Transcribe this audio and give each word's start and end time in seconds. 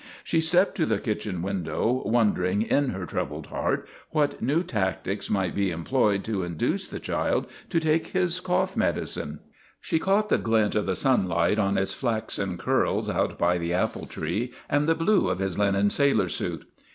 She 0.23 0.41
stepped 0.41 0.73
to 0.77 0.87
the 0.87 0.97
kitchen 0.97 1.43
window, 1.43 2.01
wondering, 2.03 2.63
in 2.63 2.89
her 2.89 3.05
troubled 3.05 3.45
heart, 3.45 3.87
what 4.09 4.41
new 4.41 4.63
tactics 4.63 5.29
might 5.29 5.53
be 5.53 5.69
employed 5.69 6.23
to 6.23 6.41
induce 6.41 6.87
the 6.87 6.99
child 6.99 7.45
to 7.69 7.79
take 7.79 8.07
his 8.07 8.39
cough 8.39 8.75
medicine. 8.75 9.41
She 9.79 9.99
caught 9.99 10.29
the 10.29 10.39
glint 10.39 10.73
of 10.73 10.87
the 10.87 10.95
sunlight 10.95 11.59
on 11.59 11.75
his 11.75 11.93
flaxen 11.93 12.57
curls 12.57 13.11
out 13.11 13.37
by 13.37 13.59
the 13.59 13.75
apple 13.75 14.07
tree, 14.07 14.51
and 14.67 14.89
the 14.89 14.95
blue 14.95 15.29
of 15.29 15.37
his 15.37 15.59
linen 15.59 15.91
sailor 15.91 16.29
suit. 16.29 16.65